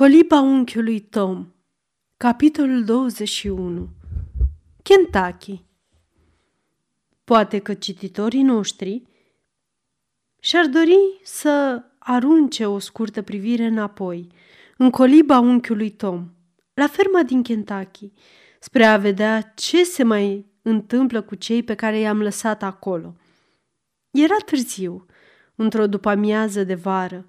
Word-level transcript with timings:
Coliba 0.00 0.40
unchiului 0.40 1.00
Tom. 1.00 1.46
Capitolul 2.16 2.84
21 2.84 3.88
Kentucky. 4.82 5.64
Poate 7.24 7.58
că 7.58 7.74
cititorii 7.74 8.42
noștri 8.42 9.02
și-ar 10.38 10.66
dori 10.66 11.20
să 11.22 11.82
arunce 11.98 12.66
o 12.66 12.78
scurtă 12.78 13.22
privire 13.22 13.64
înapoi, 13.64 14.26
în 14.76 14.90
coliba 14.90 15.38
unchiului 15.38 15.90
Tom, 15.90 16.30
la 16.74 16.86
ferma 16.86 17.22
din 17.22 17.42
Kentucky, 17.42 18.12
spre 18.60 18.84
a 18.84 18.96
vedea 18.96 19.40
ce 19.42 19.84
se 19.84 20.02
mai 20.02 20.46
întâmplă 20.62 21.22
cu 21.22 21.34
cei 21.34 21.62
pe 21.62 21.74
care 21.74 21.98
i-am 21.98 22.22
lăsat 22.22 22.62
acolo. 22.62 23.16
Era 24.10 24.36
târziu, 24.44 25.06
într-o 25.54 25.86
după-amiază 25.86 26.64
de 26.64 26.74
vară, 26.74 27.24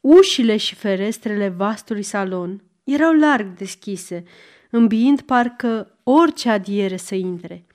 Ușile 0.00 0.56
și 0.56 0.74
ferestrele 0.74 1.48
vastului 1.48 2.02
salon 2.02 2.62
erau 2.84 3.12
larg 3.12 3.56
deschise, 3.56 4.24
îmbiind 4.70 5.20
parcă 5.20 5.98
orice 6.02 6.50
adiere 6.50 6.96
să 6.96 7.14
intre. 7.14 7.66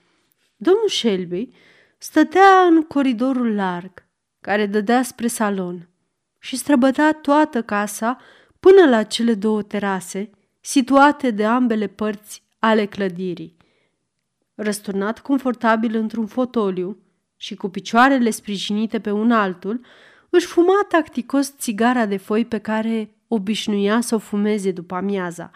Domnul 0.56 0.90
Shelby 0.90 1.50
stătea 1.98 2.66
în 2.70 2.82
coridorul 2.82 3.56
larg, 3.56 4.06
care 4.42 4.66
dădea 4.66 5.04
spre 5.04 5.28
salon, 5.28 5.90
și 6.40 6.56
străbătea 6.56 7.14
toată 7.14 7.62
casa 7.62 8.18
până 8.60 8.90
la 8.90 9.04
cele 9.04 9.34
două 9.34 9.62
terase, 9.62 10.30
situate 10.60 11.32
de 11.32 11.46
ambele 11.46 11.88
părți 11.88 12.44
ale 12.60 12.86
clădirii. 12.86 13.58
Răsturnat 14.56 15.20
confortabil 15.20 15.96
într-un 15.96 16.26
fotoliu 16.26 16.98
și 17.36 17.56
cu 17.56 17.70
picioarele 17.70 18.30
sprijinite 18.30 19.00
pe 19.00 19.12
un 19.12 19.32
altul, 19.32 19.86
își 20.36 20.46
fuma 20.46 20.86
tacticos 20.88 21.58
țigara 21.58 22.06
de 22.06 22.18
foi 22.18 22.46
pe 22.46 22.58
care 22.58 23.16
obișnuia 23.28 24.02
să 24.02 24.16
o 24.16 24.18
fumeze 24.18 24.72
după 24.72 24.96
amiaza. 24.96 25.52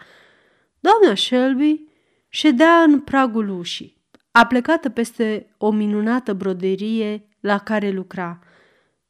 Doamna 0.80 1.14
Shelby 1.14 1.80
ședea 2.28 2.82
în 2.82 3.00
pragul 3.00 3.48
ușii, 3.48 3.96
aplecată 4.30 4.88
peste 4.88 5.54
o 5.58 5.70
minunată 5.70 6.32
broderie 6.32 7.28
la 7.40 7.58
care 7.58 7.90
lucra. 7.90 8.38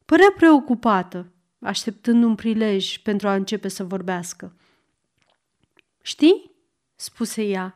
Părea 0.04 0.32
preocupată, 0.36 1.32
așteptând 1.58 2.24
un 2.24 2.34
prilej 2.34 2.98
pentru 2.98 3.28
a 3.28 3.34
începe 3.34 3.68
să 3.68 3.84
vorbească. 3.84 4.56
Știi?" 6.02 6.50
spuse 6.94 7.42
ea. 7.42 7.74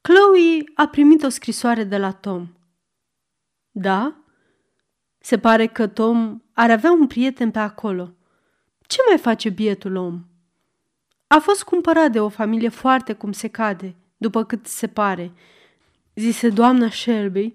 Chloe 0.00 0.64
a 0.74 0.88
primit 0.88 1.22
o 1.22 1.28
scrisoare 1.28 1.84
de 1.84 1.96
la 1.96 2.12
Tom. 2.12 2.48
Da? 3.70 4.21
Se 5.24 5.38
pare 5.38 5.66
că 5.66 5.86
Tom 5.86 6.42
ar 6.52 6.70
avea 6.70 6.92
un 6.92 7.06
prieten 7.06 7.50
pe 7.50 7.58
acolo. 7.58 8.14
Ce 8.86 8.98
mai 9.08 9.18
face 9.18 9.48
bietul 9.48 9.96
om? 9.96 10.24
A 11.26 11.38
fost 11.38 11.62
cumpărat 11.62 12.10
de 12.12 12.20
o 12.20 12.28
familie 12.28 12.68
foarte 12.68 13.12
cum 13.12 13.32
se 13.32 13.48
cade, 13.48 13.94
după 14.16 14.44
cât 14.44 14.66
se 14.66 14.86
pare, 14.86 15.32
zise 16.14 16.48
doamna 16.48 16.90
Shelby. 16.90 17.54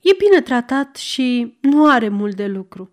E 0.00 0.10
bine 0.18 0.40
tratat 0.40 0.96
și 0.96 1.58
nu 1.60 1.88
are 1.90 2.08
mult 2.08 2.36
de 2.36 2.46
lucru. 2.46 2.90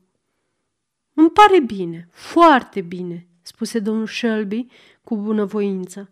Îmi 1.13 1.29
pare 1.29 1.59
bine, 1.59 2.07
foarte 2.11 2.81
bine, 2.81 3.27
spuse 3.41 3.79
domnul 3.79 4.07
Shelby 4.07 4.67
cu 5.03 5.17
bunăvoință. 5.17 6.09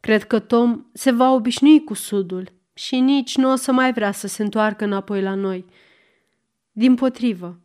Cred 0.00 0.24
că 0.24 0.38
Tom 0.38 0.84
se 0.92 1.10
va 1.10 1.32
obișnui 1.32 1.84
cu 1.84 1.94
sudul 1.94 2.52
și 2.72 3.00
nici 3.00 3.36
nu 3.36 3.50
o 3.50 3.54
să 3.54 3.72
mai 3.72 3.92
vrea 3.92 4.12
să 4.12 4.26
se 4.26 4.42
întoarcă 4.42 4.84
înapoi 4.84 5.22
la 5.22 5.34
noi. 5.34 5.64
Din 6.78 6.94
potrivă, 6.94 7.60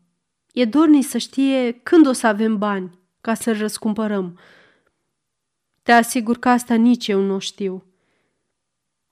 E 0.53 0.65
dornic 0.65 1.05
să 1.05 1.17
știe 1.17 1.71
când 1.71 2.07
o 2.07 2.11
să 2.11 2.27
avem 2.27 2.57
bani 2.57 2.99
ca 3.21 3.33
să-l 3.33 3.57
răscumpărăm. 3.57 4.39
Te 5.83 5.91
asigur 5.91 6.37
că 6.37 6.49
asta 6.49 6.75
nici 6.75 7.07
eu 7.07 7.21
nu 7.21 7.39
știu. 7.39 7.83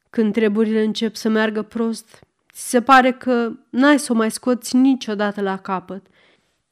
Când 0.09 0.33
treburile 0.33 0.83
încep 0.83 1.15
să 1.15 1.29
meargă 1.29 1.61
prost, 1.61 2.23
ți 2.51 2.69
se 2.69 2.81
pare 2.81 3.11
că 3.11 3.51
n-ai 3.69 3.99
să 3.99 4.11
o 4.11 4.15
mai 4.15 4.31
scoți 4.31 4.75
niciodată 4.75 5.41
la 5.41 5.57
capăt. 5.57 6.05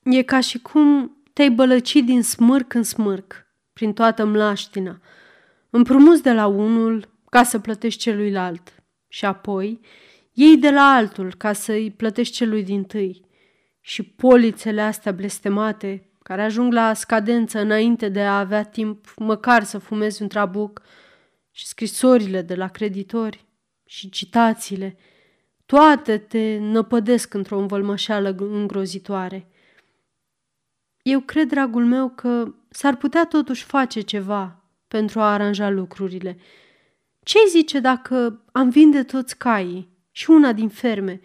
E 0.03 0.22
ca 0.22 0.40
și 0.40 0.59
cum 0.59 1.18
te-ai 1.34 1.50
bălăcit 1.50 2.06
din 2.06 2.24
smârc 2.24 2.74
în 2.74 2.84
smârc, 2.84 3.47
prin 3.74 3.94
toată 3.94 4.25
mlaștina. 4.25 5.00
Împrumuți 5.69 6.24
de 6.24 6.34
la 6.34 6.46
unul 6.46 7.09
ca 7.30 7.44
să 7.44 7.59
plătești 7.59 8.01
celuilalt 8.01 8.84
și 9.07 9.25
apoi 9.25 9.80
iei 10.40 10.57
de 10.57 10.69
la 10.69 10.81
altul 10.81 11.34
ca 11.34 11.53
să-i 11.53 11.91
plătești 11.91 12.35
celui 12.35 12.63
din 12.63 12.84
tâi 12.84 13.26
și 13.88 14.03
polițele 14.03 14.81
astea 14.81 15.12
blestemate, 15.12 16.09
care 16.24 16.42
ajung 16.42 16.74
la 16.74 16.94
scadență 16.94 17.59
înainte 17.59 18.09
de 18.09 18.22
a 18.22 18.40
avea 18.40 18.64
timp 18.64 19.14
măcar 19.16 19.64
să 19.64 19.78
fumezi 19.78 20.22
un 20.22 20.28
trabuc, 20.28 20.81
și 21.52 21.66
scrisorile 21.66 22.42
de 22.42 22.56
la 22.56 22.68
creditori 22.68 23.46
și 23.86 24.09
citațiile, 24.09 24.98
toate 25.66 26.18
te 26.18 26.58
năpădesc 26.58 27.34
într-o 27.34 27.58
învălmășeală 27.58 28.36
îngrozitoare. 28.40 29.48
Eu 31.02 31.19
cred, 31.19 31.48
dragul 31.48 31.86
meu, 31.86 32.09
că 32.09 32.54
s-ar 32.69 32.96
putea 32.96 33.25
totuși 33.25 33.64
face 33.64 34.02
ceva 34.02 34.64
pentru 34.88 35.19
a 35.19 35.34
aranja 35.34 35.69
lucrurile. 35.69 36.38
Ce 37.24 37.40
zice 37.50 37.80
dacă 37.80 38.44
am 38.52 38.69
vinde 38.69 39.04
toți 39.04 39.38
caii 39.38 39.90
și 40.12 40.30
una 40.30 40.54
din 40.54 40.69
ferme 40.69 41.22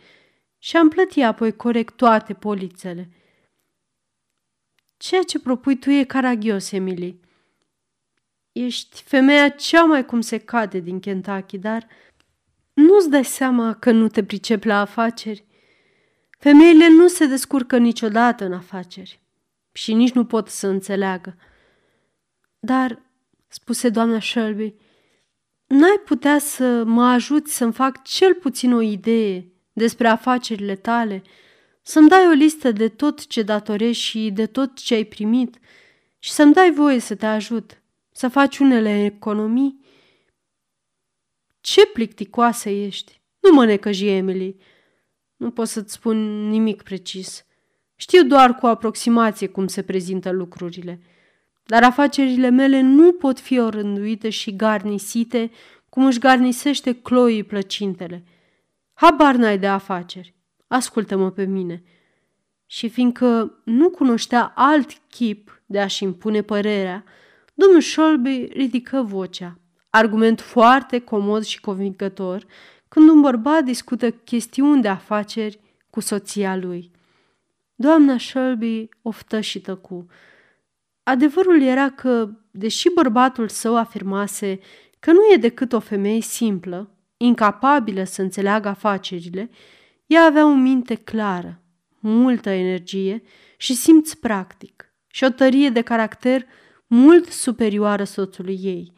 și 0.64 0.76
am 0.76 0.88
plătit 0.88 1.24
apoi 1.24 1.56
corect 1.56 1.96
toate 1.96 2.34
polițele. 2.34 3.10
Ceea 4.96 5.22
ce 5.22 5.38
propui 5.38 5.78
tu 5.78 5.90
e 5.90 6.04
caragios, 6.04 6.70
Emily. 6.70 7.20
Ești 8.52 9.02
femeia 9.02 9.48
cea 9.48 9.84
mai 9.84 10.04
cum 10.04 10.20
se 10.20 10.38
cade 10.38 10.78
din 10.78 11.00
Kentucky, 11.00 11.58
dar 11.58 11.86
nu-ți 12.72 13.10
dai 13.10 13.24
seama 13.24 13.74
că 13.74 13.90
nu 13.90 14.08
te 14.08 14.24
pricep 14.24 14.64
la 14.64 14.80
afaceri? 14.80 15.46
Femeile 16.38 16.88
nu 16.88 17.08
se 17.08 17.26
descurcă 17.26 17.78
niciodată 17.78 18.44
în 18.44 18.52
afaceri 18.52 19.20
și 19.72 19.92
nici 19.92 20.12
nu 20.12 20.24
pot 20.24 20.48
să 20.48 20.66
înțeleagă. 20.66 21.36
Dar, 22.58 23.02
spuse 23.48 23.88
doamna 23.88 24.20
Shelby, 24.20 24.74
n-ai 25.66 26.00
putea 26.04 26.38
să 26.38 26.84
mă 26.84 27.04
ajuți 27.04 27.56
să-mi 27.56 27.72
fac 27.72 28.02
cel 28.02 28.34
puțin 28.34 28.72
o 28.72 28.80
idee 28.80 29.51
despre 29.72 30.08
afacerile 30.08 30.76
tale, 30.76 31.22
să-mi 31.82 32.08
dai 32.08 32.26
o 32.28 32.30
listă 32.30 32.72
de 32.72 32.88
tot 32.88 33.26
ce 33.26 33.42
datorești 33.42 34.02
și 34.02 34.30
de 34.30 34.46
tot 34.46 34.78
ce 34.78 34.94
ai 34.94 35.04
primit 35.04 35.58
și 36.18 36.30
să-mi 36.30 36.52
dai 36.52 36.72
voie 36.72 36.98
să 36.98 37.14
te 37.14 37.26
ajut, 37.26 37.82
să 38.12 38.28
faci 38.28 38.58
unele 38.58 39.04
economii. 39.04 39.80
Ce 41.60 41.86
plicticoasă 41.86 42.68
ești! 42.68 43.20
Nu 43.40 43.52
mă 43.52 43.64
necăji, 43.64 44.06
Emily. 44.06 44.56
Nu 45.36 45.50
pot 45.50 45.68
să-ți 45.68 45.92
spun 45.92 46.48
nimic 46.48 46.82
precis. 46.82 47.44
Știu 47.96 48.24
doar 48.24 48.54
cu 48.54 48.66
aproximație 48.66 49.46
cum 49.46 49.66
se 49.66 49.82
prezintă 49.82 50.30
lucrurile. 50.30 51.00
Dar 51.64 51.82
afacerile 51.82 52.48
mele 52.48 52.80
nu 52.80 53.12
pot 53.12 53.40
fi 53.40 53.58
orânduite 53.58 54.30
și 54.30 54.56
garnisite 54.56 55.50
cum 55.88 56.04
își 56.04 56.18
garnisește 56.18 56.92
Chloe 56.92 57.42
plăcintele– 57.42 58.24
Habar 59.02 59.34
n-ai 59.34 59.58
de 59.58 59.66
afaceri. 59.66 60.34
Ascultă-mă 60.66 61.30
pe 61.30 61.44
mine. 61.44 61.82
Și 62.66 62.88
fiindcă 62.88 63.60
nu 63.64 63.90
cunoștea 63.90 64.52
alt 64.54 64.90
chip 65.08 65.62
de 65.66 65.80
a-și 65.80 66.04
impune 66.04 66.42
părerea, 66.42 67.04
domnul 67.54 67.80
Shelby 67.80 68.48
ridică 68.52 69.02
vocea. 69.02 69.58
Argument 69.90 70.40
foarte 70.40 70.98
comod 70.98 71.44
și 71.44 71.60
convingător 71.60 72.46
când 72.88 73.08
un 73.08 73.20
bărbat 73.20 73.64
discută 73.64 74.10
chestiuni 74.10 74.82
de 74.82 74.88
afaceri 74.88 75.60
cu 75.90 76.00
soția 76.00 76.56
lui. 76.56 76.90
Doamna 77.74 78.18
Shelby 78.18 78.88
oftă 79.02 79.40
și 79.40 79.60
tăcu. 79.60 80.06
Adevărul 81.02 81.62
era 81.62 81.90
că, 81.90 82.30
deși 82.50 82.90
bărbatul 82.94 83.48
său 83.48 83.76
afirmase 83.76 84.58
că 84.98 85.12
nu 85.12 85.20
e 85.32 85.36
decât 85.36 85.72
o 85.72 85.80
femeie 85.80 86.20
simplă, 86.20 86.91
incapabilă 87.24 88.04
să 88.04 88.22
înțeleagă 88.22 88.68
afacerile, 88.68 89.50
ea 90.06 90.22
avea 90.24 90.46
o 90.46 90.54
minte 90.54 90.94
clară, 90.94 91.62
multă 91.98 92.50
energie 92.50 93.22
și 93.56 93.74
simț 93.74 94.12
practic 94.12 94.94
și 95.06 95.24
o 95.24 95.28
tărie 95.28 95.70
de 95.70 95.80
caracter 95.80 96.46
mult 96.86 97.26
superioară 97.26 98.04
soțului 98.04 98.58
ei, 98.62 98.92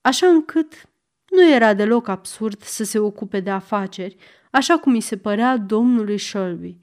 așa 0.00 0.26
încât 0.26 0.88
nu 1.30 1.50
era 1.50 1.74
deloc 1.74 2.08
absurd 2.08 2.62
să 2.62 2.84
se 2.84 2.98
ocupe 2.98 3.40
de 3.40 3.50
afaceri, 3.50 4.16
așa 4.50 4.78
cum 4.78 4.92
îi 4.92 5.00
se 5.00 5.16
părea 5.16 5.56
domnului 5.56 6.18
Shelby. 6.18 6.76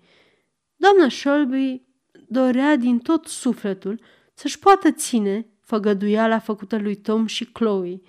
Doamna 0.76 1.10
Shelby 1.10 1.82
dorea 2.28 2.76
din 2.76 3.00
tot 3.00 3.26
sufletul 3.26 4.00
să-și 4.34 4.60
poată 4.60 4.92
ține 4.92 5.48
făgăduiala 5.62 6.40
făcută 6.40 6.78
lui 6.78 6.96
Tom 6.96 7.26
și 7.26 7.46
Chloe 7.46 8.02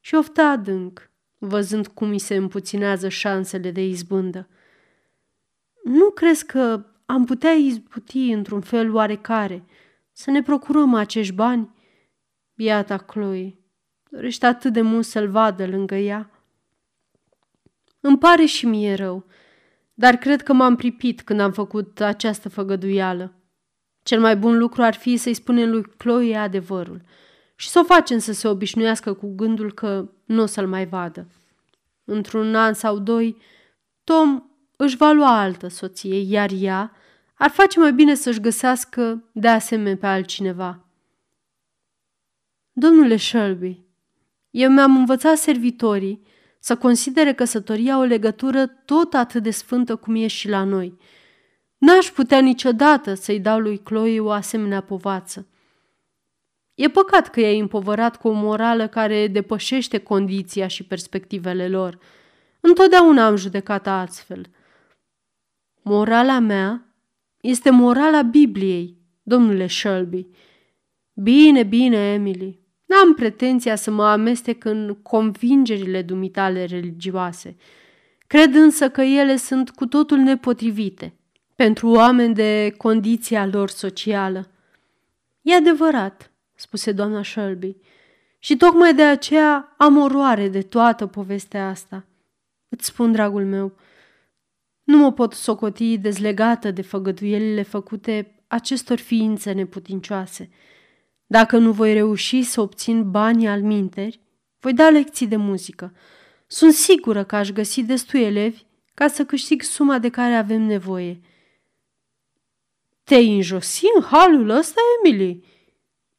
și 0.00 0.14
ofta 0.14 0.48
adânc 0.48 1.10
văzând 1.46 1.86
cum 1.86 2.08
îi 2.08 2.18
se 2.18 2.34
împuținează 2.34 3.08
șansele 3.08 3.70
de 3.70 3.86
izbândă. 3.86 4.48
Nu 5.84 6.10
crezi 6.10 6.46
că 6.46 6.84
am 7.06 7.24
putea 7.24 7.50
izbuti 7.50 8.30
într-un 8.30 8.60
fel 8.60 8.94
oarecare 8.94 9.64
să 10.12 10.30
ne 10.30 10.42
procurăm 10.42 10.94
acești 10.94 11.34
bani? 11.34 11.70
Biata 12.54 12.96
Chloe, 12.96 13.58
dorește 14.10 14.46
atât 14.46 14.72
de 14.72 14.80
mult 14.80 15.04
să-l 15.04 15.28
vadă 15.28 15.66
lângă 15.66 15.94
ea. 15.94 16.30
Îmi 18.00 18.18
pare 18.18 18.44
și 18.44 18.66
mie 18.66 18.94
rău, 18.94 19.26
dar 19.94 20.16
cred 20.16 20.42
că 20.42 20.52
m-am 20.52 20.76
pripit 20.76 21.22
când 21.22 21.40
am 21.40 21.52
făcut 21.52 22.00
această 22.00 22.48
făgăduială. 22.48 23.34
Cel 24.02 24.20
mai 24.20 24.36
bun 24.36 24.58
lucru 24.58 24.82
ar 24.82 24.94
fi 24.94 25.16
să-i 25.16 25.34
spunem 25.34 25.70
lui 25.70 25.82
Chloe 25.82 26.36
adevărul 26.36 27.02
și 27.56 27.68
să 27.68 27.78
o 27.78 27.84
facem 27.84 28.18
să 28.18 28.32
se 28.32 28.48
obișnuiască 28.48 29.12
cu 29.12 29.34
gândul 29.34 29.72
că 29.72 30.10
nu 30.24 30.42
o 30.42 30.46
să-l 30.46 30.66
mai 30.66 30.86
vadă. 30.86 31.26
Într-un 32.04 32.54
an 32.54 32.74
sau 32.74 32.98
doi, 32.98 33.36
Tom 34.04 34.42
își 34.76 34.96
va 34.96 35.10
lua 35.10 35.40
altă 35.40 35.68
soție, 35.68 36.20
iar 36.20 36.50
ea 36.58 36.92
ar 37.34 37.50
face 37.50 37.78
mai 37.78 37.92
bine 37.92 38.14
să-și 38.14 38.40
găsească 38.40 39.24
de 39.32 39.48
asemenea 39.48 39.96
pe 39.96 40.06
altcineva. 40.06 40.84
Domnule 42.72 43.16
Shelby, 43.16 43.84
eu 44.50 44.70
mi-am 44.70 44.96
învățat 44.96 45.36
servitorii 45.36 46.22
să 46.58 46.76
considere 46.76 47.34
căsătoria 47.34 47.98
o 47.98 48.02
legătură 48.02 48.66
tot 48.66 49.14
atât 49.14 49.42
de 49.42 49.50
sfântă 49.50 49.96
cum 49.96 50.14
e 50.14 50.26
și 50.26 50.48
la 50.48 50.64
noi. 50.64 50.98
N-aș 51.78 52.06
putea 52.06 52.40
niciodată 52.40 53.14
să-i 53.14 53.40
dau 53.40 53.58
lui 53.58 53.78
Chloe 53.78 54.20
o 54.20 54.30
asemenea 54.30 54.80
povață. 54.80 55.46
E 56.74 56.88
păcat 56.88 57.30
că 57.30 57.40
i-ai 57.40 57.58
împovărat 57.58 58.16
cu 58.16 58.28
o 58.28 58.32
morală 58.32 58.88
care 58.88 59.26
depășește 59.26 59.98
condiția 59.98 60.66
și 60.66 60.84
perspectivele 60.84 61.68
lor. 61.68 61.98
Întotdeauna 62.60 63.26
am 63.26 63.36
judecat 63.36 63.86
astfel. 63.86 64.46
Morala 65.82 66.38
mea 66.38 66.94
este 67.40 67.70
morala 67.70 68.22
Bibliei, 68.22 68.96
domnule 69.22 69.66
Shelby. 69.66 70.26
Bine, 71.12 71.62
bine, 71.62 72.12
Emily. 72.12 72.60
N-am 72.84 73.14
pretenția 73.14 73.74
să 73.76 73.90
mă 73.90 74.04
amestec 74.04 74.64
în 74.64 74.98
convingerile 75.02 76.02
dumitale 76.02 76.64
religioase. 76.64 77.56
Cred 78.26 78.54
însă 78.54 78.90
că 78.90 79.00
ele 79.02 79.36
sunt 79.36 79.70
cu 79.70 79.86
totul 79.86 80.18
nepotrivite 80.18 81.14
pentru 81.54 81.88
oameni 81.88 82.34
de 82.34 82.74
condiția 82.76 83.46
lor 83.46 83.68
socială. 83.68 84.50
E 85.42 85.54
adevărat, 85.54 86.32
spuse 86.64 86.92
doamna 86.92 87.22
Shelby, 87.22 87.76
și 88.38 88.56
tocmai 88.56 88.94
de 88.94 89.02
aceea 89.02 89.74
am 89.76 89.96
oroare 89.98 90.48
de 90.48 90.62
toată 90.62 91.06
povestea 91.06 91.68
asta. 91.68 92.06
Îți 92.68 92.86
spun, 92.86 93.12
dragul 93.12 93.44
meu, 93.44 93.72
nu 94.84 94.98
mă 94.98 95.12
pot 95.12 95.32
socoti 95.32 95.98
dezlegată 95.98 96.70
de 96.70 96.82
făgăduielile 96.82 97.62
făcute 97.62 98.44
acestor 98.46 98.98
ființe 98.98 99.52
neputincioase. 99.52 100.50
Dacă 101.26 101.58
nu 101.58 101.72
voi 101.72 101.92
reuși 101.92 102.42
să 102.42 102.60
obțin 102.60 103.10
banii 103.10 103.48
al 103.48 103.62
minteri, 103.62 104.20
voi 104.60 104.72
da 104.72 104.88
lecții 104.88 105.26
de 105.26 105.36
muzică. 105.36 105.92
Sunt 106.46 106.72
sigură 106.72 107.24
că 107.24 107.36
aș 107.36 107.50
găsi 107.50 107.82
destui 107.82 108.22
elevi 108.22 108.62
ca 108.94 109.08
să 109.08 109.24
câștig 109.24 109.62
suma 109.62 109.98
de 109.98 110.08
care 110.08 110.34
avem 110.34 110.62
nevoie. 110.62 111.20
Te-ai 113.02 113.34
înjosi 113.34 113.84
în 113.96 114.02
halul 114.02 114.48
ăsta, 114.48 114.80
Emily? 114.98 115.53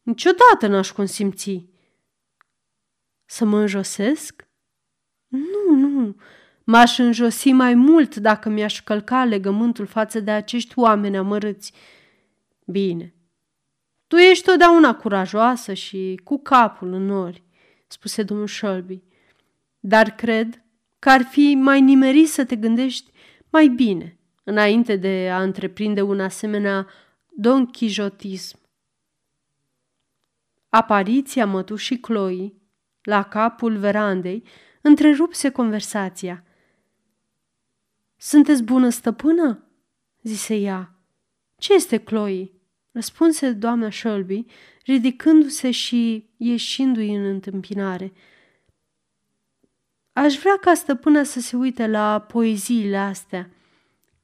Niciodată 0.06 0.68
n-aș 0.68 0.92
consimți. 0.92 1.66
Să 3.25 3.46
mă 3.46 3.60
înjosesc? 3.60 4.48
Nu, 5.28 5.75
nu, 5.75 6.16
M-aș 6.68 6.98
înjosi 6.98 7.52
mai 7.52 7.74
mult 7.74 8.16
dacă 8.16 8.50
mi-aș 8.50 8.81
călca 8.81 9.25
legământul 9.25 9.86
față 9.86 10.19
de 10.19 10.31
acești 10.31 10.80
oameni 10.80 11.18
amărâți. 11.18 11.74
Bine, 12.66 13.13
tu 14.07 14.16
ești 14.16 14.46
totdeauna 14.46 14.96
curajoasă 14.96 15.74
și 15.74 16.22
cu 16.24 16.40
capul 16.40 16.94
în 16.94 17.06
nori, 17.06 17.44
spuse 17.88 18.24
domnul 18.24 18.48
Shelby, 18.48 19.02
dar 19.80 20.10
cred 20.10 20.63
că 21.00 21.10
ar 21.10 21.22
fi 21.22 21.56
mai 21.56 21.81
nimerit 21.81 22.30
să 22.30 22.46
te 22.46 22.56
gândești 22.56 23.12
mai 23.50 23.68
bine 23.68 24.19
înainte 24.44 24.96
de 24.96 25.30
a 25.34 25.42
întreprinde 25.42 26.02
un 26.02 26.19
asemenea 26.19 26.88
don 27.36 27.66
Quijotism. 27.66 28.60
Apariția 30.75 31.45
mătușii 31.45 32.00
Chloe 32.00 32.54
la 33.01 33.24
capul 33.24 33.77
verandei 33.77 34.44
întrerupse 34.81 35.50
conversația– 35.50 36.44
sunteți 38.18 38.63
bună 38.63 38.89
stăpână?" 38.89 39.63
zise 40.22 40.56
ea. 40.56 40.95
Ce 41.57 41.74
este 41.74 41.98
Chloe?" 41.98 42.51
răspunse 42.92 43.51
doamna 43.51 43.89
Shelby, 43.89 44.45
ridicându-se 44.83 45.72
și 45.72 46.30
ieșindu-i 46.38 47.16
în 47.16 47.25
întâmpinare. 47.25 48.13
Aș 50.13 50.38
vrea 50.38 50.57
ca 50.62 50.74
stăpâna 50.74 51.24
să 51.24 51.39
se 51.39 51.56
uite 51.56 51.88
la 51.88 52.19
poeziile 52.19 52.98
astea. 52.98 53.50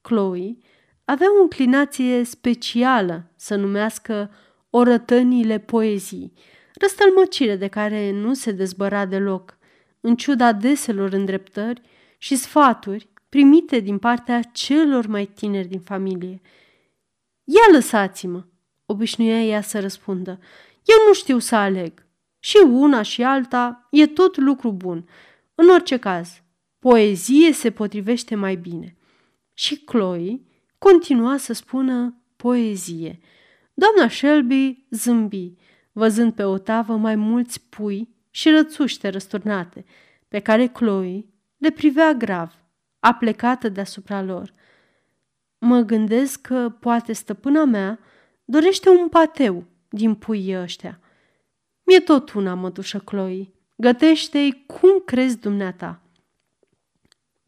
Chloe 0.01 0.57
avea 1.05 1.27
o 1.39 1.41
înclinație 1.41 2.23
specială 2.23 3.31
să 3.35 3.55
numească 3.55 4.31
orătăniile 4.71 5.59
poezii, 5.59 6.33
răstălmăcire 6.73 7.55
de 7.55 7.67
care 7.67 8.11
nu 8.11 8.33
se 8.33 8.51
dezbăra 8.51 9.05
deloc, 9.05 9.57
în 9.99 10.15
ciuda 10.15 10.53
deselor 10.53 11.13
îndreptări 11.13 11.81
și 12.17 12.35
sfaturi 12.35 13.09
primite 13.29 13.79
din 13.79 13.97
partea 13.97 14.41
celor 14.41 15.07
mai 15.07 15.25
tineri 15.25 15.67
din 15.67 15.79
familie. 15.79 16.41
Ia 17.43 17.71
lăsați-mă, 17.71 18.43
obișnuia 18.85 19.43
ea 19.43 19.61
să 19.61 19.79
răspundă. 19.79 20.39
Eu 20.83 21.07
nu 21.07 21.13
știu 21.13 21.39
să 21.39 21.55
aleg. 21.55 22.05
Și 22.39 22.57
una 22.57 23.01
și 23.01 23.23
alta 23.23 23.87
e 23.91 24.07
tot 24.07 24.37
lucru 24.37 24.71
bun. 24.71 25.07
În 25.55 25.69
orice 25.69 25.97
caz, 25.97 26.41
poezie 26.79 27.53
se 27.53 27.71
potrivește 27.71 28.35
mai 28.35 28.55
bine. 28.55 28.95
Și 29.53 29.77
Chloe 29.77 30.41
continua 30.77 31.37
să 31.37 31.53
spună 31.53 32.21
poezie. 32.35 33.19
Doamna 33.81 34.09
Shelby 34.09 34.85
zâmbi, 34.89 35.53
văzând 35.91 36.33
pe 36.33 36.43
o 36.43 36.57
tavă 36.57 36.95
mai 36.95 37.15
mulți 37.15 37.61
pui 37.61 38.09
și 38.29 38.49
rățuște 38.49 39.09
răsturnate, 39.09 39.85
pe 40.27 40.39
care 40.39 40.67
Chloe 40.67 41.25
le 41.57 41.71
privea 41.71 42.13
grav 42.13 42.53
aplecată 42.99 43.69
deasupra 43.69 44.21
lor. 44.21 44.53
Mă 45.57 45.79
gândesc 45.79 46.41
că 46.41 46.69
poate 46.79 47.13
stăpâna 47.13 47.65
mea 47.65 47.99
dorește 48.45 48.89
un 48.89 49.09
pateu 49.09 49.63
din 49.89 50.15
puii 50.15 50.57
ăștia. 50.57 50.99
Mie 51.83 51.99
tot 51.99 52.31
una, 52.31 52.53
mătușă 52.53 52.99
Chloe. 52.99 53.51
Gătește-i 53.75 54.63
cum 54.65 55.01
crezi 55.05 55.39
dumneata. 55.39 56.01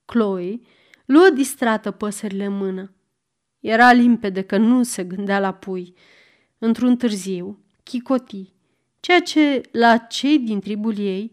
Chloe 0.06 0.60
luă 1.06 1.30
distrată 1.30 1.92
păsările 1.92 2.46
în 2.46 2.58
mână. 2.58 2.94
Era 3.60 3.92
limpede 3.92 4.42
că 4.42 4.58
nu 4.58 4.84
se 4.84 5.04
gândea 5.04 5.40
la 5.40 5.54
pui. 5.54 5.96
Într-un 6.66 6.98
târziu, 6.98 7.60
chicotii, 7.84 8.54
ceea 9.00 9.22
ce 9.22 9.62
la 9.72 9.98
cei 9.98 10.40
din 10.40 10.60
tribul 10.60 10.98
ei 10.98 11.32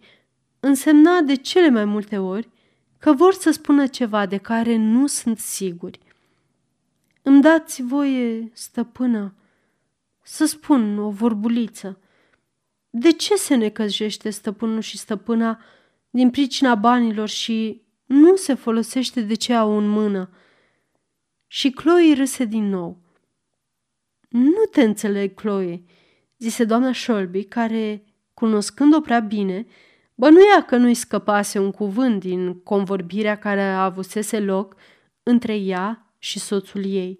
însemna 0.60 1.20
de 1.20 1.34
cele 1.34 1.68
mai 1.68 1.84
multe 1.84 2.18
ori 2.18 2.48
că 2.98 3.12
vor 3.12 3.34
să 3.34 3.50
spună 3.50 3.86
ceva 3.86 4.26
de 4.26 4.36
care 4.36 4.76
nu 4.76 5.06
sunt 5.06 5.38
siguri. 5.38 6.00
Îmi 7.22 7.42
dați 7.42 7.82
voie, 7.82 8.50
stăpână, 8.52 9.34
să 10.22 10.44
spun 10.44 10.98
o 10.98 11.10
vorbuliță. 11.10 12.00
De 12.90 13.12
ce 13.12 13.34
se 13.34 13.54
necăjește 13.54 14.30
stăpânul 14.30 14.80
și 14.80 14.98
stăpâna 14.98 15.60
din 16.10 16.30
pricina 16.30 16.74
banilor 16.74 17.28
și 17.28 17.82
nu 18.04 18.36
se 18.36 18.54
folosește 18.54 19.20
de 19.20 19.34
ce 19.34 19.54
au 19.54 19.78
în 19.78 19.88
mână? 19.88 20.30
Și 21.46 21.70
Chloe 21.70 22.14
râse 22.14 22.44
din 22.44 22.68
nou. 22.68 23.08
Nu 24.30 24.64
te 24.70 24.82
înțeleg, 24.82 25.34
Chloe, 25.34 25.82
zise 26.38 26.64
doamna 26.64 26.92
Shelby, 26.92 27.44
care, 27.44 28.04
cunoscând-o 28.34 29.00
prea 29.00 29.20
bine, 29.20 29.66
Bănuia 30.20 30.62
că 30.66 30.76
nu-i 30.76 30.94
scăpase 30.94 31.58
un 31.58 31.70
cuvânt 31.70 32.20
din 32.20 32.62
convorbirea 32.62 33.38
care 33.38 33.60
a 33.62 33.84
avusese 33.84 34.40
loc 34.40 34.76
între 35.22 35.56
ea 35.56 36.14
și 36.18 36.38
soțul 36.38 36.84
ei. 36.84 37.18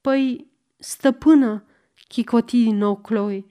Păi, 0.00 0.50
stăpână, 0.78 1.64
chicoti 2.08 2.62
din 2.62 2.76
nou 2.76 2.96
Chloe, 2.96 3.44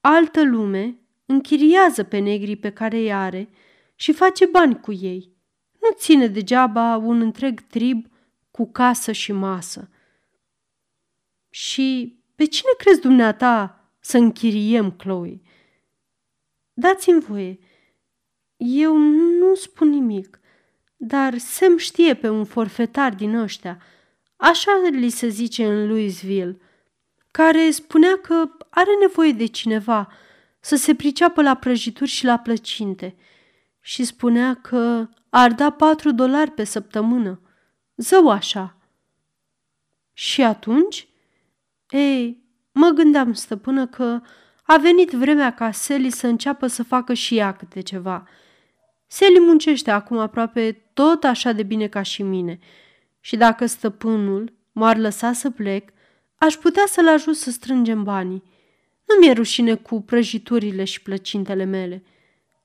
altă 0.00 0.44
lume 0.44 1.00
închiriază 1.26 2.02
pe 2.02 2.18
negrii 2.18 2.56
pe 2.56 2.70
care 2.70 2.96
îi 2.96 3.12
are 3.12 3.48
și 3.94 4.12
face 4.12 4.46
bani 4.46 4.80
cu 4.80 4.92
ei. 4.92 5.32
Nu 5.80 5.88
ține 5.94 6.26
degeaba 6.26 6.96
un 6.96 7.20
întreg 7.20 7.60
trib 7.60 8.06
cu 8.50 8.70
casă 8.70 9.12
și 9.12 9.32
masă. 9.32 9.90
Și 11.56 12.18
pe 12.34 12.44
cine 12.44 12.70
crezi 12.78 13.00
dumneata 13.00 13.84
să 14.00 14.16
închiriem, 14.16 14.90
Chloe? 14.90 15.40
Dați-mi 16.72 17.20
voie. 17.20 17.58
Eu 18.56 18.96
nu 19.38 19.54
spun 19.54 19.88
nimic, 19.88 20.40
dar 20.96 21.38
Sem 21.38 21.76
știe 21.76 22.14
pe 22.14 22.28
un 22.28 22.44
forfetar 22.44 23.14
din 23.14 23.34
ăștia, 23.34 23.82
așa 24.36 24.70
li 24.90 25.08
se 25.08 25.28
zice 25.28 25.66
în 25.66 25.88
Louisville, 25.88 26.60
care 27.30 27.70
spunea 27.70 28.18
că 28.22 28.48
are 28.70 28.90
nevoie 29.00 29.32
de 29.32 29.46
cineva 29.46 30.12
să 30.60 30.76
se 30.76 30.94
priceapă 30.94 31.42
la 31.42 31.54
prăjituri 31.54 32.10
și 32.10 32.24
la 32.24 32.38
plăcinte 32.38 33.16
și 33.80 34.04
spunea 34.04 34.54
că 34.54 35.08
ar 35.28 35.52
da 35.52 35.70
patru 35.70 36.12
dolari 36.12 36.50
pe 36.50 36.64
săptămână. 36.64 37.40
Zău 37.96 38.30
așa. 38.30 38.76
Și 40.12 40.42
atunci? 40.42 41.08
Ei, 41.90 42.42
mă 42.72 42.88
gândeam, 42.88 43.32
stăpână, 43.32 43.86
că 43.86 44.20
a 44.62 44.76
venit 44.76 45.10
vremea 45.10 45.54
ca 45.54 45.70
Sally 45.70 46.10
să 46.10 46.26
înceapă 46.26 46.66
să 46.66 46.82
facă 46.82 47.14
și 47.14 47.36
ea 47.36 47.52
câte 47.52 47.80
ceva. 47.80 48.28
Sally 49.06 49.38
muncește 49.40 49.90
acum 49.90 50.18
aproape 50.18 50.72
tot 50.94 51.24
așa 51.24 51.52
de 51.52 51.62
bine 51.62 51.88
ca 51.88 52.02
și 52.02 52.22
mine 52.22 52.58
și 53.20 53.36
dacă 53.36 53.66
stăpânul 53.66 54.52
m-ar 54.72 54.96
lăsa 54.96 55.32
să 55.32 55.50
plec, 55.50 55.92
aș 56.36 56.54
putea 56.54 56.82
să-l 56.86 57.08
ajut 57.08 57.36
să 57.36 57.50
strângem 57.50 58.02
banii. 58.02 58.42
Nu 59.04 59.14
mi-e 59.20 59.32
rușine 59.32 59.74
cu 59.74 60.02
prăjiturile 60.02 60.84
și 60.84 61.02
plăcintele 61.02 61.64
mele. 61.64 62.04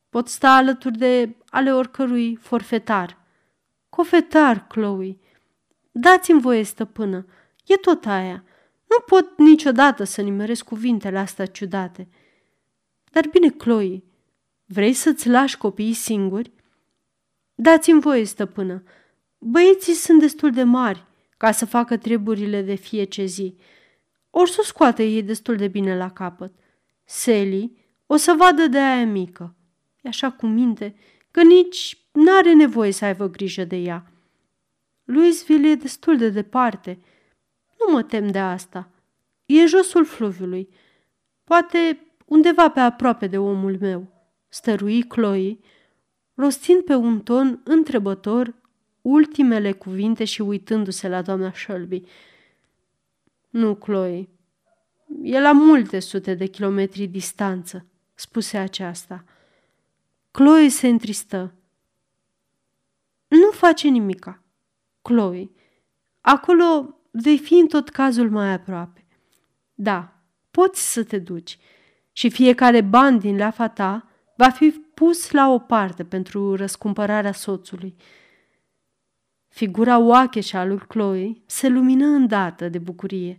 Pot 0.10 0.28
sta 0.28 0.56
alături 0.56 0.98
de 0.98 1.36
ale 1.50 1.74
oricărui 1.74 2.36
forfetar. 2.36 3.18
Cofetar, 3.90 4.68
Chloe. 4.68 5.18
Dați-mi 5.92 6.42
voie, 6.42 6.64
stăpână. 6.64 7.26
E 7.66 7.76
tot 7.76 8.06
aia. 8.06 8.44
Nu 8.92 9.00
pot 9.06 9.38
niciodată 9.38 10.04
să 10.04 10.22
nimeresc 10.22 10.64
cuvintele 10.64 11.18
astea 11.20 11.46
ciudate. 11.46 12.08
Dar 13.12 13.28
bine, 13.28 13.50
Chloe, 13.50 14.04
vrei 14.66 14.94
să-ți 14.94 15.30
lași 15.30 15.58
copiii 15.58 15.94
singuri? 15.94 16.52
Dați-mi 17.56 18.02
voie, 18.02 18.24
stăpână. 18.24 18.84
Băieții 19.38 19.94
sunt 19.94 20.20
destul 20.20 20.52
de 20.52 20.64
mari 20.64 21.06
ca 21.38 21.52
să 21.52 21.66
facă 21.66 21.98
treburile 21.98 22.62
de 22.62 22.76
fiecare 22.76 23.28
zi. 23.28 23.56
Or 24.30 24.48
să 24.48 24.62
scoate 24.64 25.04
ei 25.04 25.24
destul 25.24 25.56
de 25.56 25.68
bine 25.68 25.98
la 25.98 26.12
capăt. 26.12 26.54
Sally 27.04 27.78
o 28.06 28.16
să 28.16 28.34
vadă 28.38 28.68
de 28.68 28.78
aia 28.78 29.06
mică. 29.06 29.56
E 30.02 30.08
așa 30.08 30.32
cu 30.32 30.46
minte 30.46 30.96
că 31.32 31.44
nici 31.44 31.98
n-are 32.12 32.54
nevoie 32.54 32.92
să 32.92 33.06
aibă 33.06 33.30
grijă 33.30 33.64
de 33.64 33.76
ea. 33.76 34.12
Louisville 35.04 35.70
e 35.70 35.76
destul 35.76 36.18
de 36.18 36.30
departe. 36.30 37.00
Nu 37.86 37.94
mă 37.94 38.04
tem 38.04 38.32
de 38.32 38.40
asta. 38.40 38.90
E 39.46 39.66
josul 39.66 40.06
fluviului. 40.06 40.70
Poate 41.44 42.06
undeva 42.26 42.70
pe 42.70 42.80
aproape 42.80 43.28
de 43.28 43.38
omul 43.38 43.78
meu. 43.80 44.08
Stărui 44.50 45.04
Chloe, 45.04 45.58
rostind 46.34 46.82
pe 46.82 46.96
un 46.96 47.22
ton 47.22 47.62
întrebător 47.64 48.56
ultimele 49.02 49.72
cuvinte 49.72 50.24
și 50.24 50.42
uitându-se 50.42 51.08
la 51.08 51.22
doamna 51.22 51.52
Shelby. 51.54 52.02
Nu, 53.50 53.76
Chloe, 53.76 54.30
e 55.24 55.40
la 55.40 55.52
multe 55.52 56.00
sute 56.00 56.34
de 56.34 56.46
kilometri 56.46 57.08
distanță, 57.08 57.86
spuse 58.14 58.58
aceasta. 58.58 59.24
Chloe 60.32 60.70
se 60.70 60.88
întristă. 60.88 61.54
Nu 63.28 63.52
face 63.52 63.88
nimica, 63.88 64.44
Chloe. 65.02 65.50
Acolo 66.22 66.96
vei 67.12 67.38
fi 67.38 67.54
în 67.54 67.68
tot 67.68 67.90
cazul 67.90 68.30
mai 68.30 68.54
aproape. 68.54 69.06
Da, 69.74 70.22
poți 70.52 70.92
să 70.94 71.04
te 71.04 71.20
duci 71.20 71.58
și 72.12 72.30
fiecare 72.30 72.82
ban 72.82 73.20
din 73.20 73.36
leafa 73.36 73.68
ta 73.68 74.10
va 74.36 74.50
fi 74.50 74.70
pus 74.70 75.32
la 75.32 75.50
o 75.50 75.60
parte 75.60 76.04
pentru 76.04 76.56
răscumpărarea 76.56 77.32
soțului. 77.32 77.96
Figura 79.48 79.98
oacheșă 80.00 80.58
a 80.58 80.66
lui 80.66 80.78
Chloe 80.78 81.42
se 81.46 81.68
lumină 81.68 82.06
îndată 82.06 82.70
de 82.70 82.78
bucurie, 82.78 83.38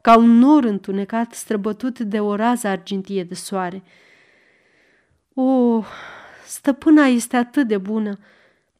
ca 0.00 0.16
un 0.16 0.30
nor 0.30 0.64
întunecat 0.64 1.32
străbătut 1.32 1.98
de 1.98 2.20
o 2.20 2.34
rază 2.34 2.68
argintie 2.68 3.24
de 3.24 3.34
soare. 3.34 3.82
O, 5.34 5.82
stăpâna 6.46 7.04
este 7.04 7.36
atât 7.36 7.66
de 7.66 7.78
bună! 7.78 8.18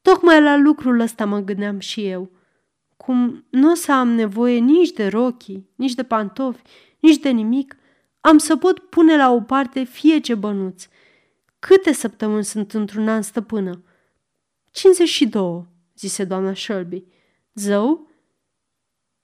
Tocmai 0.01 0.41
la 0.41 0.55
lucrul 0.55 0.99
ăsta 0.99 1.25
mă 1.25 1.39
gândeam 1.39 1.79
și 1.79 2.05
eu. 2.05 2.31
Cum 2.97 3.45
nu 3.49 3.71
o 3.71 3.73
să 3.73 3.91
am 3.91 4.09
nevoie 4.09 4.59
nici 4.59 4.91
de 4.91 5.07
rochii, 5.07 5.69
nici 5.75 5.93
de 5.93 6.03
pantofi, 6.03 6.61
nici 6.99 7.17
de 7.17 7.29
nimic, 7.29 7.75
am 8.19 8.37
să 8.37 8.57
pot 8.57 8.79
pune 8.79 9.17
la 9.17 9.31
o 9.31 9.41
parte 9.41 9.83
fie 9.83 10.19
ce 10.19 10.35
bănuț. 10.35 10.87
Câte 11.59 11.91
săptămâni 11.91 12.43
sunt 12.43 12.73
într-un 12.73 13.07
an 13.07 13.21
stăpână? 13.21 13.83
52, 14.71 15.65
zise 15.95 16.25
doamna 16.25 16.53
Shelby. 16.53 17.03
Zău? 17.53 18.09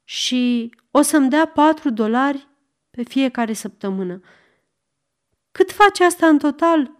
Și 0.03 0.73
o 0.91 1.01
să-mi 1.01 1.29
dea 1.29 1.45
patru 1.47 1.89
dolari 1.89 2.47
pe 2.89 3.03
fiecare 3.03 3.53
săptămână. 3.53 4.21
Cât 5.51 5.71
face 5.71 6.03
asta 6.03 6.27
în 6.27 6.37
total? 6.37 6.97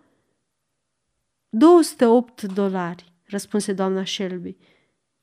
208 1.50 2.44
dolari, 2.44 3.14
răspunse 3.24 3.74
doamna 3.74 4.06
Shelby. 4.06 4.58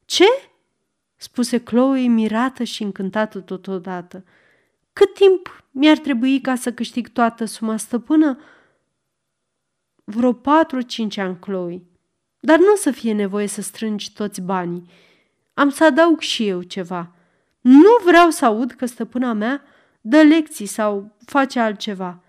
Ce? 0.04 0.24
Spuse 1.16 1.58
Chloe 1.58 2.08
mirată 2.08 2.64
și 2.64 2.82
încântată 2.82 3.40
totodată. 3.40 4.24
Cât 4.92 5.14
timp 5.14 5.64
mi-ar 5.70 5.98
trebui 5.98 6.40
ca 6.40 6.54
să 6.54 6.72
câștig 6.72 7.08
toată 7.08 7.44
suma 7.44 7.76
stăpână? 7.76 8.38
Vreo 10.04 10.32
patru-cinci 10.32 11.16
ani, 11.16 11.38
Chloe. 11.38 11.82
Dar 12.40 12.58
nu 12.58 12.72
o 12.72 12.76
să 12.76 12.90
fie 12.90 13.12
nevoie 13.12 13.46
să 13.46 13.62
strângi 13.62 14.12
toți 14.12 14.40
banii. 14.40 14.90
Am 15.54 15.70
să 15.70 15.84
adaug 15.84 16.20
și 16.20 16.46
eu 16.46 16.62
ceva. 16.62 17.14
Nu 17.60 17.90
vreau 18.04 18.30
să 18.30 18.44
aud 18.44 18.70
că 18.72 18.86
stăpâna 18.86 19.32
mea 19.32 19.62
dă 20.00 20.22
lecții 20.22 20.66
sau 20.66 21.16
face 21.24 21.60
altceva. 21.60 22.22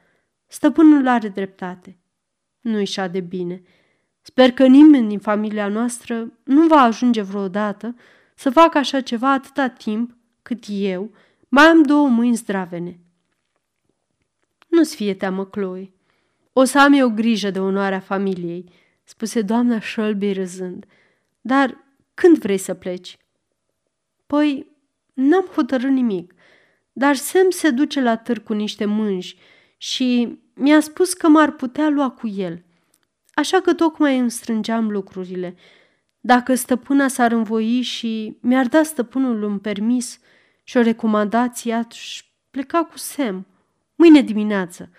Stăpânul 0.48 1.08
are 1.08 1.27
dreptate. 1.27 1.98
Nu-i 2.62 2.82
așa 2.82 3.08
de 3.08 3.20
bine. 3.20 3.62
Sper 4.22 4.51
că 4.51 4.65
nimeni 4.65 5.08
din 5.08 5.20
familia 5.20 5.67
noastră 5.67 6.32
nu 6.44 6.67
va 6.67 6.82
ajunge 6.82 7.22
vreodată 7.22 7.96
să 8.38 8.50
facă 8.50 8.77
așa 8.77 9.01
ceva 9.01 9.32
atâta 9.32 9.67
timp 9.67 10.15
cât 10.41 10.63
eu 10.67 11.12
mai 11.48 11.65
am 11.65 11.84
două 11.84 12.08
mâini 12.08 12.36
zdravene. 12.36 13.00
Nu-ți 14.67 14.96
fie 14.96 15.13
teamă, 15.13 15.46
Chloe. 15.46 15.91
O 16.53 16.63
să 16.63 16.79
am 16.79 16.94
eu 16.94 17.10
grijă 17.10 17.50
de 17.51 17.60
onoarea 17.60 18.00
familiei, 18.00 18.72
spuse 19.03 19.41
doamna 19.41 19.79
Shelby 19.79 20.34
râzând. 20.34 20.86
Dar 21.41 21.84
când 22.13 22.38
vrei 22.38 22.58
să 22.58 22.74
pleci? 22.74 23.17
Păi, 24.27 24.67
n-am 25.13 25.46
hotărât 25.46 25.89
nimic, 25.89 26.34
dar 26.91 27.15
Sam 27.15 27.50
se 27.50 27.70
duce 27.70 28.01
la 28.01 28.17
târg 28.17 28.44
cu 28.44 28.53
niște 28.53 28.86
mânji 28.86 29.38
și 29.77 30.39
mi-a 30.53 30.79
spus 30.79 31.13
că 31.13 31.27
m-ar 31.27 31.51
putea 31.51 31.89
lua 31.89 32.10
cu 32.10 32.27
el. 32.27 32.63
Așa 33.34 33.62
că 33.62 33.74
tocmai 33.74 34.17
îmi 34.17 34.32
strângeam 34.32 34.91
lucrurile. 34.91 35.56
Dacă 36.28 36.56
stăpâna 36.56 37.08
s-ar 37.08 37.32
învoi 37.32 37.82
și 37.82 38.38
mi-ar 38.42 38.68
da 38.68 38.84
stăpânul 38.84 39.44
un 39.44 39.60
permis 39.60 40.20
și 40.64 40.78
o 40.78 40.82
recomandație, 40.82 41.74
aș 41.74 42.24
pleca 42.52 42.84
cu 42.84 42.98
Sam, 42.98 43.46
mâine 43.96 44.22
dimineață. 44.22 44.90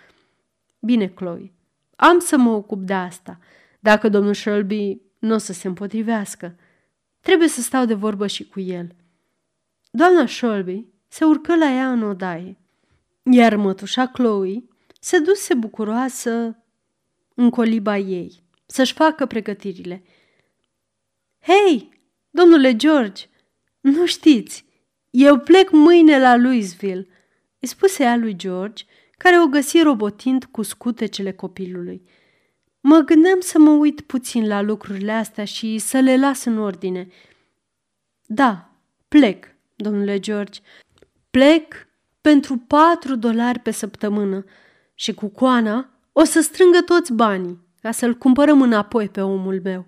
Bine, 0.79 1.07
Chloe, 1.07 1.53
am 1.97 2.19
să 2.19 2.37
mă 2.37 2.51
ocup 2.51 2.83
de 2.83 2.93
asta– 2.93 3.39
dacă 3.81 4.09
domnul 4.09 4.35
Shelby 4.35 5.01
nu 5.19 5.35
o 5.35 5.39
să 5.39 5.53
se 5.53 5.67
împotrivească. 5.67 6.57
Trebuie 7.21 7.49
să 7.49 7.61
stau 7.61 7.85
de 7.85 7.95
vorbă 7.95 8.27
și 8.27 8.49
cu 8.49 8.61
el. 8.61 8.95
Doamna 9.91 10.27
Shelby 10.27 10.85
se 11.09 11.25
urcă 11.25 11.57
la 11.57 11.73
ea 11.73 11.93
în 11.93 12.03
odaie, 12.03 12.57
iar 13.23 13.57
mătușa 13.57 14.07
Chloe 14.07 14.65
se 15.01 15.19
duse 15.19 15.55
bucuroasă 15.55 16.63
în 17.35 17.51
coliba 17.51 17.97
ei, 17.97 18.43
să-și 18.67 18.93
facă 18.93 19.27
pregătirile. 19.27 20.03
Hei, 21.49 21.88
domnule 22.31 22.76
George, 22.76 23.25
nu 23.81 24.07
știți, 24.07 24.64
eu 25.11 25.38
plec 25.38 25.71
mâine 25.71 26.21
la 26.21 26.37
Louisville, 26.37 27.07
îi 27.59 27.69
spuse 27.69 28.02
ea 28.02 28.17
lui 28.17 28.37
George, 28.37 28.85
care 29.19 29.40
o 29.40 29.47
găsi 29.47 29.83
robotind 29.83 30.45
cu 30.45 30.62
scutecele 30.62 31.33
copilului. 31.33 32.02
Mă 32.81 32.99
gândeam 32.99 33.40
să 33.40 33.59
mă 33.59 33.71
uit 33.71 34.00
puțin 34.00 34.47
la 34.47 34.61
lucrurile 34.61 35.12
astea 35.12 35.45
și 35.45 35.78
să 35.78 35.99
le 35.99 36.17
las 36.17 36.45
în 36.45 36.59
ordine. 36.59 37.09
Da, 38.26 38.71
plec, 39.09 39.47
domnule 39.76 40.21
George. 40.21 40.61
Plec 41.31 41.88
pentru 42.21 42.57
patru 42.57 43.17
dolari 43.17 43.59
pe 43.59 43.71
săptămână 43.71 44.45
și 44.95 45.14
cu 45.14 45.26
coana 45.26 45.90
o 46.12 46.25
să 46.25 46.40
strângă 46.40 46.81
toți 46.81 47.12
banii 47.12 47.61
ca 47.81 47.90
să-l 47.90 48.14
cumpărăm 48.14 48.62
înapoi 48.62 49.09
pe 49.09 49.21
omul 49.21 49.61
meu. 49.62 49.87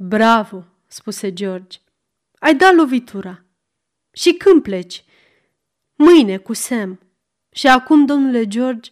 Bravo, 0.00 0.64
spuse 0.86 1.32
George. 1.32 1.78
Ai 2.38 2.54
dat 2.54 2.74
lovitura. 2.74 3.44
Și 4.12 4.32
când 4.32 4.62
pleci? 4.62 5.04
Mâine 5.94 6.36
cu 6.36 6.52
Sam. 6.52 7.00
Și 7.50 7.66
acum, 7.66 8.04
domnule 8.04 8.46
George, 8.46 8.90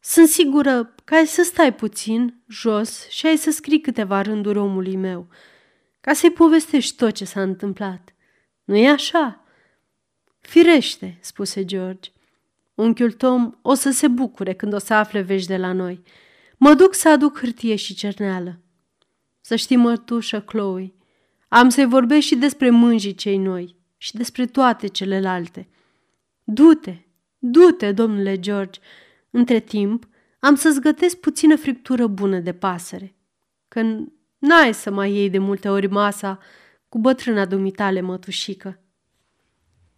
sunt 0.00 0.28
sigură 0.28 0.94
că 1.04 1.14
ai 1.14 1.26
să 1.26 1.42
stai 1.42 1.74
puțin 1.74 2.42
jos 2.48 3.08
și 3.08 3.26
ai 3.26 3.36
să 3.36 3.50
scrii 3.50 3.80
câteva 3.80 4.22
rânduri 4.22 4.58
omului 4.58 4.96
meu, 4.96 5.28
ca 6.00 6.12
să-i 6.12 6.30
povestești 6.30 6.96
tot 6.96 7.12
ce 7.12 7.24
s-a 7.24 7.42
întâmplat. 7.42 8.14
nu 8.64 8.76
e 8.76 8.88
așa? 8.88 9.44
Firește, 10.40 11.18
spuse 11.20 11.64
George. 11.64 12.10
Unchiul 12.74 13.12
Tom 13.12 13.58
o 13.62 13.74
să 13.74 13.90
se 13.90 14.08
bucure 14.08 14.54
când 14.54 14.72
o 14.72 14.78
să 14.78 14.94
afle 14.94 15.20
vești 15.20 15.48
de 15.48 15.56
la 15.56 15.72
noi. 15.72 16.02
Mă 16.56 16.74
duc 16.74 16.94
să 16.94 17.08
aduc 17.08 17.38
hârtie 17.38 17.76
și 17.76 17.94
cerneală. 17.94 18.60
Să 19.48 19.56
știi, 19.56 19.76
mărtușă 19.76 20.40
Chloe, 20.40 20.94
am 21.48 21.68
să-i 21.68 21.86
vorbesc 21.86 22.26
și 22.26 22.36
despre 22.36 22.70
mânjii 22.70 23.14
cei 23.14 23.36
noi 23.36 23.76
și 23.96 24.16
despre 24.16 24.46
toate 24.46 24.86
celelalte. 24.86 25.68
Du-te, 26.44 26.96
du-te, 27.38 27.92
domnule 27.92 28.40
George. 28.40 28.80
Între 29.30 29.60
timp, 29.60 30.08
am 30.40 30.54
să-ți 30.54 30.80
gătesc 30.80 31.16
puțină 31.16 31.56
friptură 31.56 32.06
bună 32.06 32.38
de 32.38 32.52
pasăre, 32.52 33.16
că 33.68 33.80
n-ai 34.38 34.74
să 34.74 34.90
mai 34.90 35.12
iei 35.12 35.30
de 35.30 35.38
multe 35.38 35.68
ori 35.68 35.86
masa 35.86 36.38
cu 36.88 36.98
bătrâna 36.98 37.44
dumitale 37.44 38.00
mătușică. 38.00 38.80